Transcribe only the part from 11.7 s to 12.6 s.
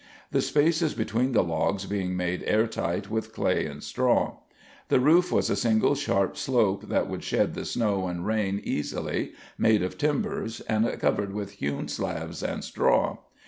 slabs